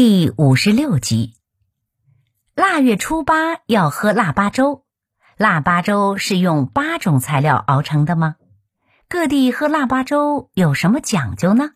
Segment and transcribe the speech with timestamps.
[0.00, 1.34] 第五十六集，
[2.54, 4.84] 腊月初八要喝腊八粥。
[5.36, 8.36] 腊八粥是用八种材料熬成的吗？
[9.08, 11.70] 各地喝腊八粥有什么讲究呢？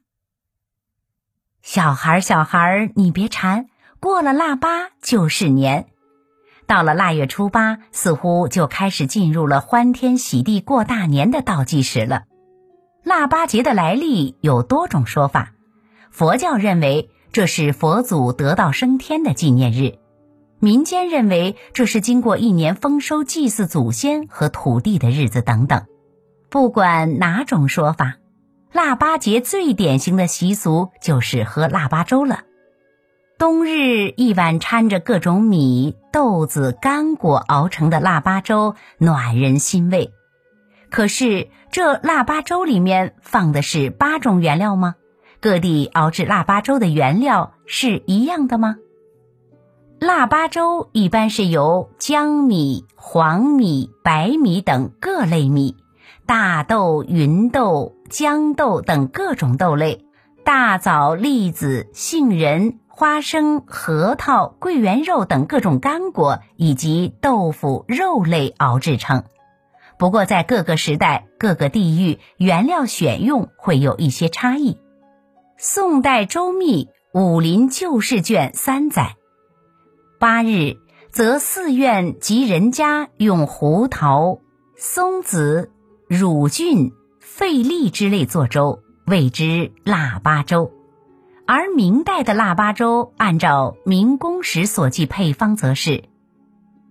[1.63, 3.67] 小孩儿，小孩儿，你别馋，
[3.99, 5.89] 过了腊八就是年。
[6.69, 12.23] 到了腊月初八，似乎就开始进入了欢天喜地过大年的倒计时了。
[13.03, 15.55] 腊八节的来历有多种说法，
[16.13, 17.11] 佛教认为。
[17.33, 19.95] 这是佛祖得道升天的纪念日，
[20.61, 25.87] 民间认为这是经过一年丰收祭祀祖先和土地的日子等等。
[26.51, 28.17] 不管哪种说法，
[28.71, 32.41] 腊八节最典型的习俗就是喝腊八粥了。
[33.39, 40.13] 冬日一碗掺着各种米、豆子、干果熬成的腊八粥，暖人心胃。
[40.91, 44.97] 可是这腊八粥里面放的是八种原料吗？
[45.43, 48.77] 各地熬制腊八粥的原料是一样的吗？
[49.99, 55.75] 腊八粥一般是由江米、黄米、白米等各类米、
[56.27, 60.05] 大豆、芸豆、豇豆等各种豆类、
[60.45, 69.25] 大枣、栗子、杏仁、花生、核桃、桂圆肉等各种干果以及豆腐、肉类熬制成。
[69.99, 74.79] 不过，在各个时代、各个地域，原料选用会有一些差异。
[75.65, 76.89] 宋代周密
[77.21, 79.15] 《武林旧事卷》三载，
[80.19, 80.79] 八日
[81.13, 84.41] 则寺院及人家用胡桃、
[84.77, 85.71] 松子、
[86.09, 86.91] 乳菌、
[87.21, 90.73] 费力之类做粥，谓之腊八粥。
[91.47, 96.03] 而明代的腊八粥，按照明宫时所记配方，则是：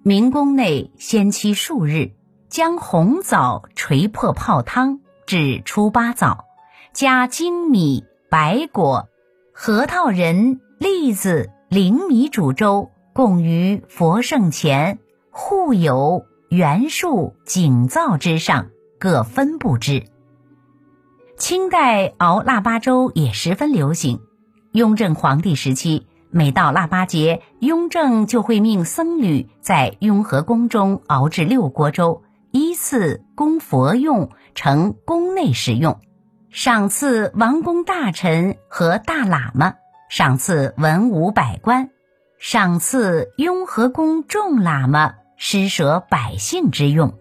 [0.02, 2.11] 明宫内先期数日，
[2.47, 6.45] 将红枣锤破泡汤，至初八枣，
[6.94, 8.05] 加精米。
[8.31, 9.09] 白果、
[9.51, 14.99] 核桃仁、栗子、灵米煮粥，供于佛圣前，
[15.31, 20.05] 护有圆树、景灶之上，各分布之。
[21.37, 24.21] 清代熬腊八粥也十分流行。
[24.71, 35.99] 雍正皇帝时期，每到腊八节，雍正就会命僧侣在雍和宫中熬制六锅粥，依次供佛用，呈宫内食用。
[36.52, 39.76] 赏赐王公大臣和大喇嘛，
[40.10, 41.92] 赏赐文武百官，
[42.39, 47.14] 赏赐雍和宫众喇嘛、施舍百姓之用。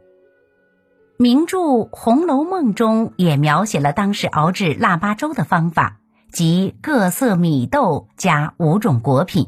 [1.17, 1.59] 名著
[1.93, 5.99] 《红楼梦》中也描写了当时熬制腊八粥的方法，
[6.33, 9.47] 即各色米豆加五种果品。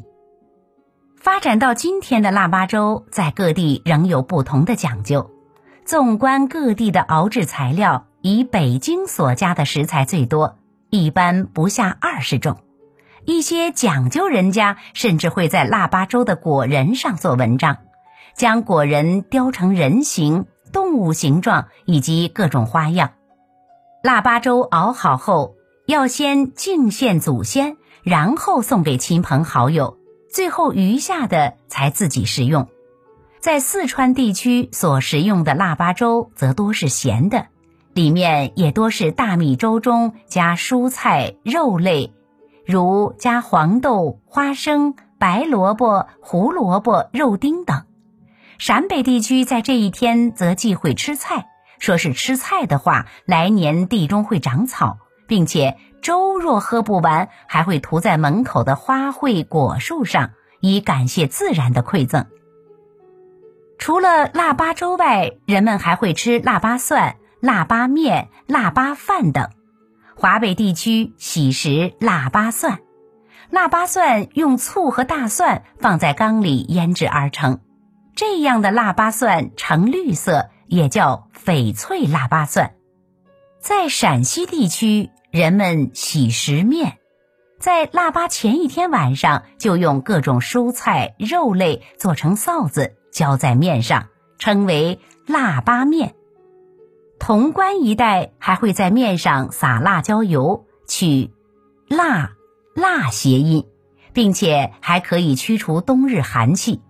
[1.17, 5.29] 发展到今天的腊八粥，在各地仍有不同的讲究。
[5.85, 8.07] 纵观各地的熬制材料。
[8.23, 10.57] 以北京所加的食材最多，
[10.91, 12.59] 一般不下二十种。
[13.25, 17.79] 一些讲究人家甚至会在腊八粥的果仁上做文章，
[18.37, 23.11] 将果仁雕成人形、动物形状以及各种花样。
[24.05, 25.57] 腊八粥熬好后，
[25.87, 29.99] 要先敬献祖先，然后送给亲朋好友，
[30.31, 32.69] 最后余下的才自己食用。
[33.41, 37.47] 在四川地区所食用的腊八粥，则多是咸的。
[37.95, 42.15] 里面也多是大米粥中加蔬菜肉类，
[42.65, 47.85] 如加黄豆、花生、白萝卜、胡萝卜、肉丁等。
[48.59, 51.49] 陕北地区在这一天则忌讳吃菜，
[51.79, 62.27] 说是吃菜的话，来年地中会长草，并且粥若喝不完，还会涂在门口的花卉果树上，以感谢自然的馈赠。
[63.79, 67.17] 除了腊八粥外，人们还会吃腊八蒜。
[67.43, 69.51] 腊八面、腊八饭等，
[70.15, 72.79] 华北地区喜食腊八蒜。
[73.51, 77.59] 腊八蒜用醋和大蒜放在缸里腌制而成，
[78.15, 82.75] 这样的腊八蒜呈绿色，也叫翡翠腊八蒜。
[83.59, 86.99] 在陕西地区，人们喜食面，
[87.59, 94.07] 在腊八前一天晚上，就用各种蔬菜、肉类做成臊子，浇在面上，
[94.39, 96.15] 称为腊八面。
[97.25, 101.31] 潼关一带还会在面上撒辣椒油，取
[101.89, 102.33] “辣
[102.75, 103.65] ”“辣”谐音，
[104.13, 106.81] 并且还可以驱除冬日寒气。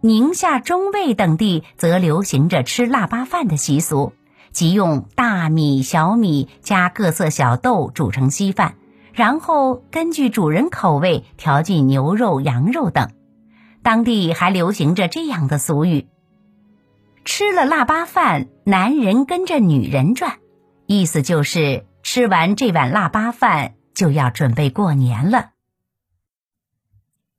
[0.00, 4.14] 宁夏中卫等地则流行着吃腊八饭的习俗，
[4.52, 8.76] 即用大米、小米加各色小豆煮成稀饭，
[9.12, 13.10] 然后根据主人口味调进牛肉、羊肉等。
[13.82, 16.06] 当地还流行着这样的俗语。
[17.26, 20.38] 吃了腊八饭，男人跟着女人转，
[20.86, 25.50] 意思就是吃完这碗腊八饭就要准备过年了。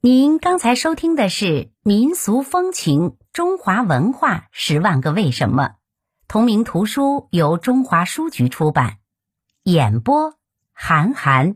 [0.02, 1.46] 您刚才收听的是
[1.84, 5.64] 《民俗风情：中华文化十万个为什么》，
[6.28, 8.98] 同名图书由中华书局出版，
[9.64, 10.34] 演播
[10.74, 11.56] 韩寒。